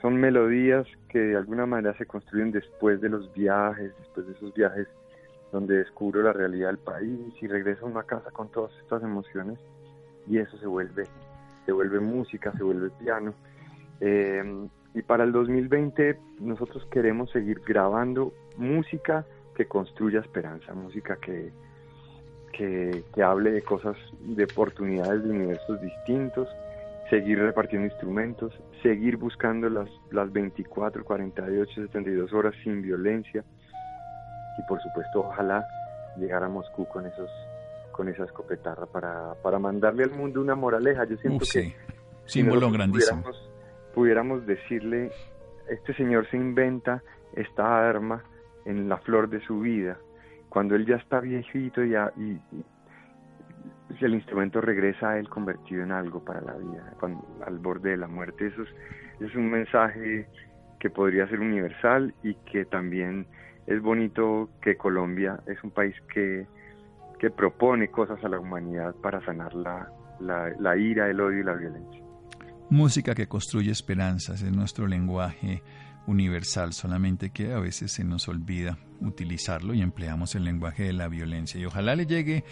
[0.00, 4.52] son melodías que de alguna manera se construyen después de los viajes, después de esos
[4.54, 4.88] viajes
[5.52, 9.58] donde descubro la realidad del país y regreso a una casa con todas estas emociones
[10.26, 11.04] y eso se vuelve
[11.64, 13.34] se vuelve música, se vuelve piano.
[14.00, 21.52] Eh, y para el 2020 nosotros queremos seguir grabando música que construya esperanza, música que,
[22.52, 26.48] que, hable de cosas, de oportunidades de universos distintos,
[27.10, 33.44] seguir repartiendo instrumentos, seguir buscando las, las 24, 48, 72 horas sin violencia
[34.58, 35.66] y por supuesto ojalá
[36.16, 37.30] llegar a Moscú con esos
[37.92, 41.04] con esa escopetarra para, para mandarle al mundo una moraleja.
[41.04, 41.74] Yo siento que
[42.26, 43.22] símbolo grandísimo.
[43.22, 43.50] Pudiéramos,
[43.94, 45.10] pudiéramos decirle,
[45.68, 47.02] este señor se inventa
[47.34, 48.24] esta arma
[48.64, 49.98] en la flor de su vida.
[50.48, 52.38] Cuando él ya está viejito ya, y,
[54.00, 56.94] el instrumento regresa a él convertido en algo para la vida,
[57.46, 58.46] al borde de la muerte.
[58.46, 58.62] Eso
[59.20, 60.26] es, un mensaje
[60.80, 63.26] que podría ser universal y que también
[63.66, 66.46] es bonito que Colombia es un país que,
[67.22, 71.54] que propone cosas a la humanidad para sanar la, la, ira, el odio y la
[71.54, 72.02] violencia.
[72.68, 75.62] Música que construye esperanzas es nuestro lenguaje
[76.08, 81.06] universal, solamente que a veces se nos olvida utilizarlo y empleamos el lenguaje de la
[81.06, 81.60] violencia.
[81.60, 82.42] Y ojalá le llegue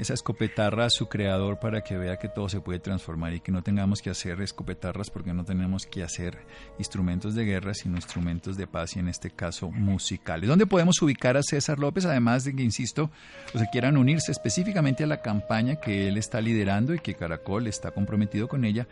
[0.00, 3.52] esa escopetarra a su creador para que vea que todo se puede transformar y que
[3.52, 6.38] no tengamos que hacer escopetarras porque no tenemos que hacer
[6.78, 10.48] instrumentos de guerra, sino instrumentos de paz y en este caso musicales.
[10.48, 12.06] ¿Dónde podemos ubicar a César López?
[12.06, 13.10] Además de que, insisto,
[13.52, 17.66] los que quieran unirse específicamente a la campaña que él está liderando y que Caracol
[17.66, 18.88] está comprometido con ella,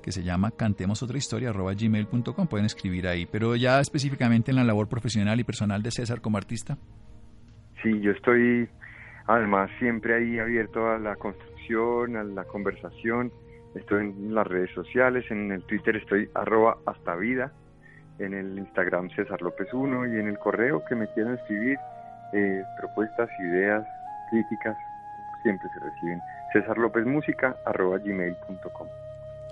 [0.00, 4.58] que se llama Cantemos otra historia, arroba gmail.com, pueden escribir ahí, pero ya específicamente en
[4.58, 6.78] la labor profesional y personal de César como artista.
[7.82, 8.68] Sí, yo estoy
[9.26, 13.32] además siempre ahí abierto a la construcción, a la conversación,
[13.74, 17.52] estoy en las redes sociales, en el Twitter estoy arroba hasta vida,
[18.18, 21.78] en el Instagram César López 1 y en el correo que me quieran escribir
[22.32, 23.86] eh, propuestas, ideas,
[24.30, 24.76] críticas,
[25.42, 26.20] siempre se reciben.
[26.52, 28.88] César López Música arroba gmail.com.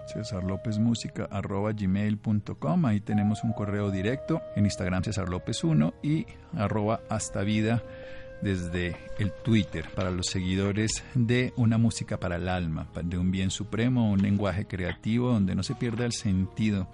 [0.06, 2.86] César López Música arroba gmail.com.
[2.86, 7.82] Ahí tenemos un correo directo en Instagram César López 1 y arroba hasta vida
[8.42, 13.50] desde el Twitter para los seguidores de una música para el alma, de un bien
[13.50, 16.88] supremo, un lenguaje creativo donde no se pierda el sentido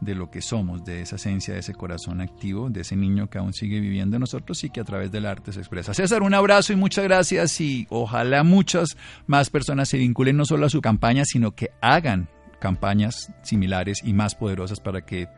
[0.00, 3.38] de lo que somos, de esa esencia, de ese corazón activo, de ese niño que
[3.38, 5.92] aún sigue viviendo en nosotros y que a través del arte se expresa.
[5.92, 10.66] César, un abrazo y muchas gracias y ojalá muchas más personas se vinculen no solo
[10.66, 12.28] a su campaña, sino que hagan
[12.60, 15.28] campañas similares y más poderosas para que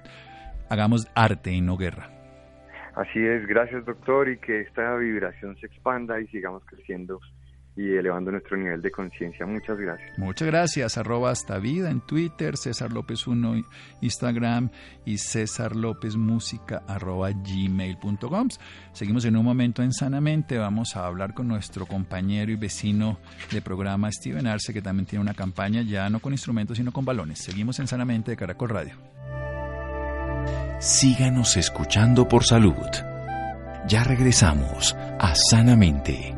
[0.69, 2.22] hagamos arte y no guerra.
[2.95, 7.21] Así es, gracias doctor y que esta vibración se expanda y sigamos creciendo
[7.75, 9.47] y elevando nuestro nivel de conciencia.
[9.47, 10.19] Muchas gracias.
[10.19, 10.99] Muchas gracias.
[10.99, 13.65] Arroba hasta vida en Twitter, César López 1
[14.03, 14.71] Instagram
[15.07, 18.49] y César López Música arroba gmail.com.
[18.93, 20.59] Seguimos en un momento en Sanamente.
[20.59, 23.19] Vamos a hablar con nuestro compañero y vecino
[23.51, 27.05] de programa Steven Arce, que también tiene una campaña ya no con instrumentos sino con
[27.05, 27.39] balones.
[27.39, 28.95] Seguimos en Sanamente de Caracol Radio.
[30.83, 32.75] Síganos escuchando por salud.
[33.87, 36.35] Ya regresamos a Sanamente.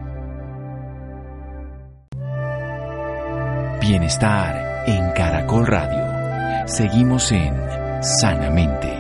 [3.80, 6.68] Bienestar en Caracol Radio.
[6.68, 7.54] Seguimos en
[8.02, 8.92] Sanamente.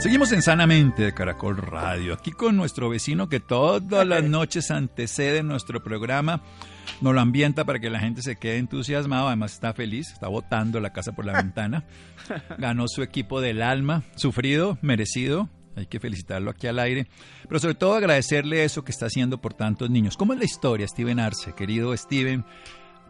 [0.00, 5.42] Seguimos en Sanamente de Caracol Radio, aquí con nuestro vecino que todas las noches antecede
[5.42, 6.42] nuestro programa
[7.00, 10.80] nos lo ambienta para que la gente se quede entusiasmado, además está feliz, está botando
[10.80, 11.84] la casa por la ventana,
[12.58, 17.06] ganó su equipo del alma, sufrido, merecido, hay que felicitarlo aquí al aire,
[17.48, 20.16] pero sobre todo agradecerle eso que está haciendo por tantos niños.
[20.16, 22.44] ¿Cómo es la historia, Steven Arce, querido Steven?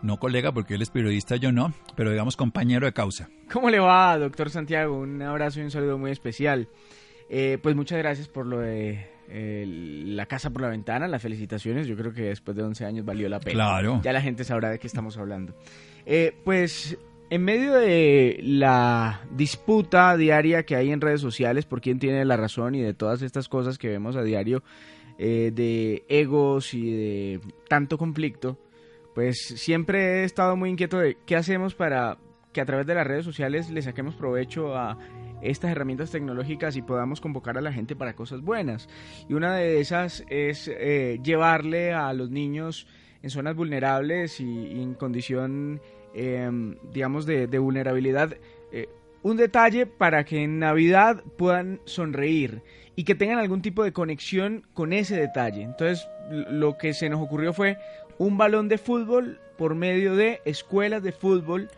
[0.03, 3.29] No colega porque él es periodista, yo no, pero digamos compañero de causa.
[3.53, 4.99] ¿Cómo le va, doctor Santiago?
[4.99, 6.69] Un abrazo y un saludo muy especial.
[7.31, 11.87] Eh, pues muchas gracias por lo de la casa por la ventana, las felicitaciones.
[11.87, 13.55] Yo creo que después de 11 años valió la pena.
[13.55, 14.01] Claro.
[14.03, 15.55] Ya la gente sabrá de qué estamos hablando.
[16.05, 16.99] Eh, pues
[17.31, 22.37] en medio de la disputa diaria que hay en redes sociales por quién tiene la
[22.37, 24.65] razón y de todas estas cosas que vemos a diario,
[25.17, 28.59] eh, de egos y de tanto conflicto,
[29.15, 32.19] pues siempre he estado muy inquieto de qué hacemos para
[32.53, 34.99] que a través de las redes sociales le saquemos provecho a
[35.43, 38.89] estas herramientas tecnológicas y podamos convocar a la gente para cosas buenas.
[39.29, 42.87] Y una de esas es eh, llevarle a los niños
[43.23, 45.81] en zonas vulnerables y, en condición,
[46.15, 48.37] em, digamos, de, vulnerabilidad,
[48.73, 48.89] eh,
[49.23, 52.63] un detalle para que en Navidad puedan sonreír
[52.97, 55.63] y que tengan algún tipo de conexión con ese detalle.
[55.63, 57.77] Entonces, lo que se nos ocurrió fue
[58.19, 61.71] un balón de fútbol por medio de escuelas de fútbol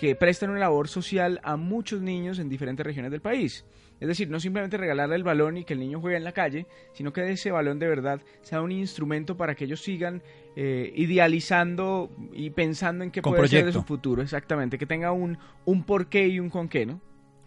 [0.00, 3.66] que prestan una labor social a muchos niños en diferentes regiones del país.
[4.00, 6.66] Es decir, no simplemente regalarle el balón y que el niño juegue en la calle,
[6.94, 10.22] sino que ese balón de verdad sea un instrumento para que ellos sigan
[10.56, 14.22] eh, idealizando y pensando en qué puede ser de su futuro.
[14.22, 17.02] Exactamente, que tenga un, un porqué y un con qué, ¿no?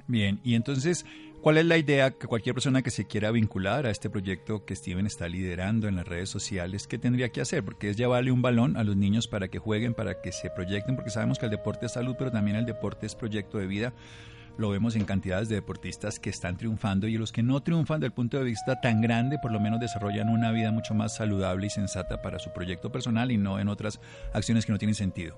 [0.05, 1.07] Bien, y entonces
[1.43, 4.77] ¿Cuál es la idea que cualquier persona que se quiera vincular a este proyecto que
[4.77, 7.65] Steven está liderando en las redes sociales, qué tendría que hacer?
[7.65, 10.95] Porque es llevarle un balón a los niños para que jueguen, para que se proyecten,
[10.95, 13.91] porque sabemos que el deporte es salud, pero también el deporte es proyecto de vida.
[14.57, 18.13] Lo vemos en cantidades de deportistas que están triunfando y los que no triunfan del
[18.13, 21.71] punto de vista tan grande, por lo menos desarrollan una vida mucho más saludable y
[21.71, 23.99] sensata para su proyecto personal y no en otras
[24.31, 25.35] acciones que no tienen sentido.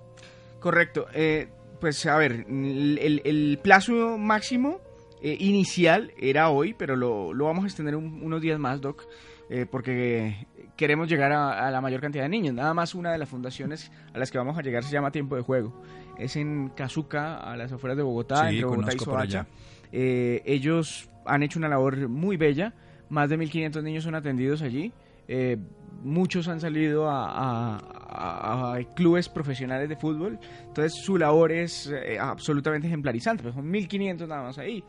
[0.60, 1.08] Correcto.
[1.16, 1.48] Eh,
[1.82, 4.82] pues a ver, el, el plazo máximo
[5.22, 9.06] eh, inicial era hoy, pero lo, lo vamos a extender unos días más, Doc,
[9.50, 12.54] eh, porque queremos llegar a, la mayor cantidad de niños.
[12.54, 15.36] Nada más una de las fundaciones a las que vamos a llegar se llama Tiempo
[15.36, 15.82] de Juego.
[16.18, 19.48] Es en Cazuca, a las afueras de Bogotá, entre Bogotá y Soacha.
[19.92, 22.74] Eh, ellos han hecho una labor muy bella.
[23.10, 24.92] Más de 1.500 niños son atendidos allí.
[25.28, 25.58] Eh,
[26.04, 33.44] muchos han salido a, clubes profesionales de fútbol, entonces su labor es eh, absolutamente ejemplarizante,
[33.44, 34.84] pues son 1500 nada más ahí.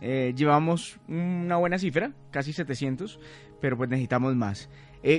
[0.00, 3.18] Eh, llevamos una buena cifra, casi 700,
[3.60, 4.68] pero pues necesitamos más.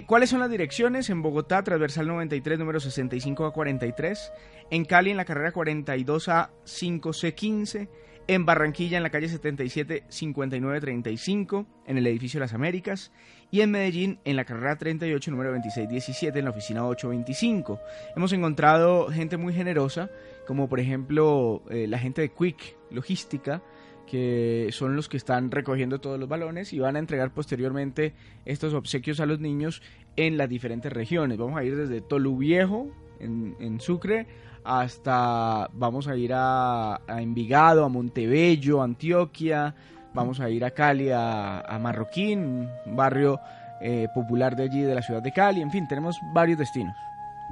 [0.07, 1.09] ¿Cuáles son las direcciones?
[1.09, 4.31] En Bogotá, transversal 93, número 65 a 43.
[4.71, 7.87] En Cali, en la carrera 42 a 5C15
[8.29, 13.11] en Barranquilla en la calle 77 5935 en el edificio Las Américas
[13.49, 17.79] y en Medellín en la carrera 38 número 2617 en la oficina 825.
[18.15, 20.11] Hemos encontrado gente muy generosa
[20.45, 23.63] como por ejemplo eh, la gente de Quick Logística
[24.05, 28.13] que son los que están recogiendo todos los balones y van a entregar posteriormente
[28.45, 29.81] estos obsequios a los niños
[30.17, 31.39] en las diferentes regiones.
[31.39, 34.27] Vamos a ir desde Tolu Viejo en Sucre
[34.63, 39.73] hasta vamos a ir a, Envigado, a Montebello, Antioquia,
[40.13, 43.39] vamos a ir a Cali, a, Marroquín, un barrio
[43.81, 46.95] eh, popular de allí, de la ciudad de Cali, en fin, tenemos varios destinos.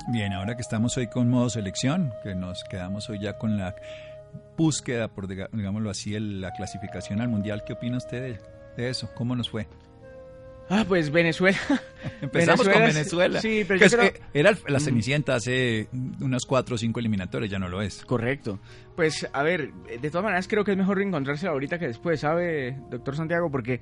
[0.08, 3.76] Bien, ahora que estamos hoy con modo selección, que nos quedamos hoy ya con la
[4.58, 8.40] búsqueda, por digámoslo así, la clasificación al mundial, ¿qué opina usted
[8.76, 9.10] de eso?
[9.16, 9.68] ¿Cómo nos fue?
[10.70, 11.58] Ah, pues Venezuela.
[12.22, 13.40] Empezamos con Venezuela.
[13.42, 14.12] Sí, pero yo creo...
[14.34, 15.88] Era la Cenicienta hace
[16.20, 18.04] unas cuatro o cinco eliminatorias, ya no lo es.
[18.06, 18.60] Correcto.
[18.96, 22.78] Pues, a ver, de todas maneras creo que es mejor reencontrarse ahorita que después, ¿sabe,
[22.90, 23.50] doctor Santiago?
[23.50, 23.80] Porque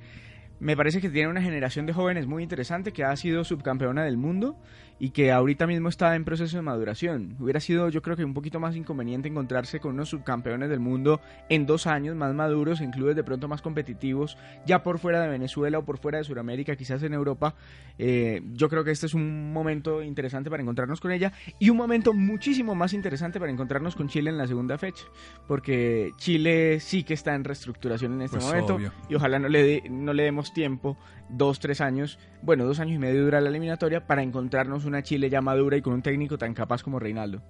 [0.58, 4.16] me parece que tiene una generación de jóvenes muy interesante que ha sido subcampeona del
[4.16, 4.56] mundo
[4.98, 7.36] y que ahorita mismo está en proceso de maduración.
[7.38, 11.20] Hubiera sido yo creo que un poquito más inconveniente encontrarse con unos subcampeones del mundo
[11.48, 15.28] en dos años más maduros, en clubes de pronto más competitivos, ya por fuera de
[15.28, 17.54] Venezuela o por fuera de Sudamérica, quizás en Europa.
[17.98, 21.76] Eh, yo creo que este es un momento interesante para encontrarnos con ella y un
[21.76, 25.04] momento muchísimo más interesante para encontrarnos con Chile en la segunda fecha,
[25.46, 28.78] porque Chile sí que está en reestructuración en este pues momento
[29.08, 30.96] y ojalá no le, no le demos tiempo,
[31.28, 35.28] dos, tres años, bueno, dos años y medio dura la eliminatoria para encontrarnos una Chile
[35.28, 37.42] ya madura y con un técnico tan capaz como Reinaldo.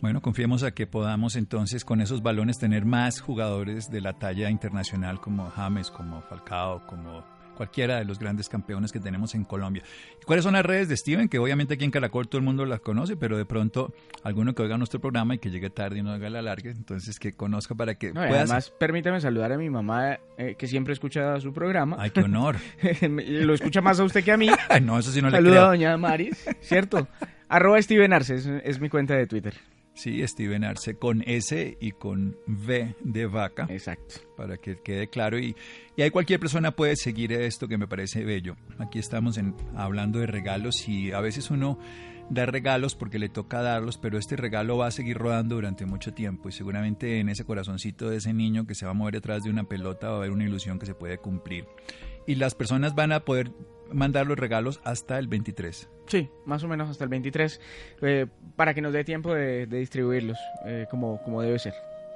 [0.00, 4.50] Bueno, confiemos a que podamos entonces con esos balones tener más jugadores de la talla
[4.50, 7.24] internacional como James, como Falcao, como
[7.62, 9.84] cualquiera de los grandes campeones que tenemos en Colombia.
[10.26, 11.28] ¿Cuáles son las redes de Steven?
[11.28, 13.94] Que obviamente aquí en Caracol todo el mundo las conoce, pero de pronto
[14.24, 17.20] alguno que oiga nuestro programa y que llegue tarde y no haga la larga, entonces
[17.20, 21.38] que conozca para que no, Además, permítame saludar a mi mamá eh, que siempre escucha
[21.38, 21.98] su programa.
[22.00, 22.56] Ay, qué honor.
[23.00, 24.48] Lo escucha más a usted que a mí.
[24.82, 27.06] no, eso sí no le Saluda a doña Maris, ¿cierto?
[27.48, 29.54] Arroba Steven Arce es mi cuenta de Twitter.
[29.94, 33.66] Sí, Steven Arce con S y con V de vaca.
[33.68, 34.16] Exacto.
[34.36, 35.38] Para que quede claro.
[35.38, 35.54] Y,
[35.96, 38.56] y ahí cualquier persona puede seguir esto que me parece bello.
[38.78, 41.78] Aquí estamos en, hablando de regalos y a veces uno
[42.30, 46.14] da regalos porque le toca darlos, pero este regalo va a seguir rodando durante mucho
[46.14, 49.42] tiempo y seguramente en ese corazoncito de ese niño que se va a mover detrás
[49.42, 51.66] de una pelota va a haber una ilusión que se puede cumplir.
[52.26, 53.52] Y las personas van a poder
[53.92, 55.88] mandar los regalos hasta el 23.
[56.06, 57.60] Sí, más o menos hasta el 23,
[58.02, 58.26] eh,
[58.56, 61.74] para que nos dé tiempo de, distribuirlos eh, como, como debe ser.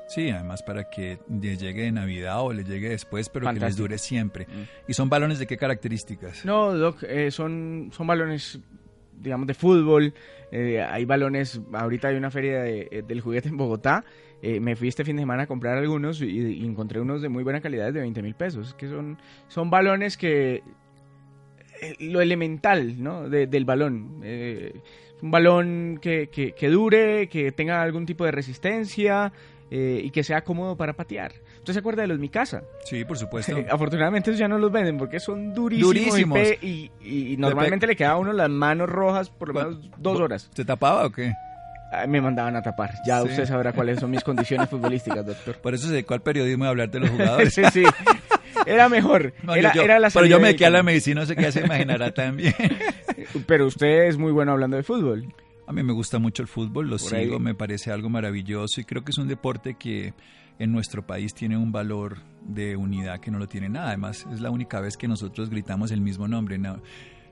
[0.08, 3.76] Sí, además para que les llegue de Navidad o les llegue después, pero que les
[3.76, 4.46] dure siempre.
[4.46, 4.90] Mm.
[4.90, 6.44] ¿Y son balones de qué características?
[6.44, 8.60] No, Doc, eh, son, son balones,
[9.20, 10.14] digamos, de fútbol.
[10.52, 14.04] hay balones, ahorita hay una feria del juguete en Bogotá.
[14.42, 17.60] me fui este fin de semana a comprar algunos y, encontré unos de muy buena
[17.60, 18.74] calidad de 20 mil pesos.
[18.74, 19.18] Que son,
[19.48, 20.62] son balones que eh,
[22.00, 23.28] lo elemental ¿no?
[23.28, 24.20] del balón.
[24.24, 24.74] Eh,
[25.22, 29.32] un balón que, que, dure, que tenga algún tipo de resistencia
[29.70, 31.32] eh, y que sea cómodo para patear.
[31.58, 32.62] ¿Usted se acuerda de los Mi Casa?
[32.84, 33.56] Sí, por supuesto.
[33.70, 36.38] Afortunadamente ya no los venden porque son durísimos.
[36.62, 40.50] Y, normalmente le quedaba a uno las manos rojas por lo menos dos horas.
[40.54, 41.32] ¿Se tapaba o qué?
[42.08, 42.94] me mandaban a tapar.
[43.06, 45.56] Ya usted sabrá cuáles son mis condiciones futbolísticas, doctor.
[45.56, 47.54] Por eso se dedicó al periodismo y a hablar de los jugadores.
[47.54, 47.84] sí, sí.
[48.66, 49.32] Era mejor.
[49.54, 52.54] era, la pero yo me quedé a la medicina, no sé qué se imaginará también.
[53.46, 55.32] pero usted es muy bueno hablando de fútbol.
[55.66, 59.04] A mí me gusta mucho el fútbol, lo sigo, me parece algo maravilloso y creo
[59.04, 60.14] que es un deporte que
[60.58, 63.88] en nuestro país tiene un valor de unidad que no lo tiene nada.
[63.88, 66.56] Además, es la única vez que nosotros gritamos el mismo nombre.
[66.56, 66.80] ¿no?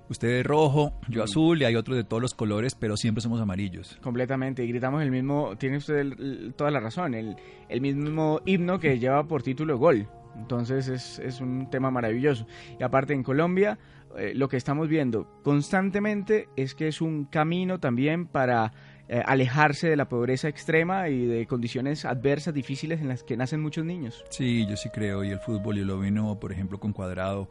[0.09, 1.25] Usted es rojo, yo mm.
[1.25, 3.99] azul y hay otros de todos los colores, pero siempre somos amarillos.
[4.03, 7.37] Completamente, y gritamos el mismo, tiene usted toda la razón, el,
[7.69, 10.09] el mismo himno que lleva por título gol.
[10.37, 12.47] Entonces es, es un tema maravilloso.
[12.79, 13.79] Y aparte en Colombia,
[14.17, 18.73] eh, lo que estamos viendo constantemente es que es un camino también para
[19.09, 23.61] eh, alejarse de la pobreza extrema y de condiciones adversas, difíciles en las que nacen
[23.61, 24.25] muchos niños.
[24.31, 27.51] Sí, yo sí creo, y el fútbol, y lo vino, por ejemplo, con Cuadrado,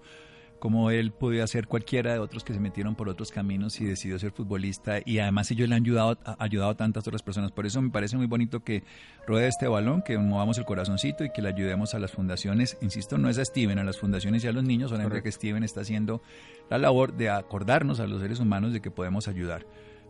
[0.64, 4.18] como él podía ser cualquiera de otros que se metieron por otros caminos y decidió
[4.18, 7.52] ser futbolista y además ellos le han ayudado, ayudado a tantas otras personas.
[7.52, 8.86] Por eso me parece muy bonito que
[9.28, 12.78] ruede este balón, que movamos el corazoncito y que le ayudemos a las fundaciones.
[12.80, 15.66] Insisto, no es a Steven, a las fundaciones y a los niños, solamente que Steven
[15.66, 16.22] está haciendo
[16.70, 19.66] la labor de acordarnos a los seres humanos de que podemos ayudar.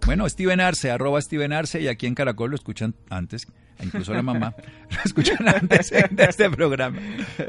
[0.06, 3.48] Bueno, Steven Arce, arroba Steven Arce, y aquí en Caracol lo escuchan antes,
[3.82, 4.54] incluso la mamá,
[4.90, 7.00] lo escuchan antes de este programa.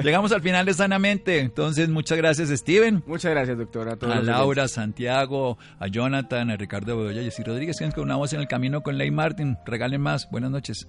[0.03, 3.03] Llegamos al final de Sanamente, entonces muchas gracias Steven.
[3.07, 3.99] Muchas gracias, doctora.
[4.01, 8.17] A, a Laura, Santiago, a Jonathan, a Ricardo Bedoya y a Rodríguez, que con una
[8.17, 9.59] voz en el camino con Ley Martin.
[9.67, 10.31] Regalen más.
[10.31, 10.87] Buenas noches.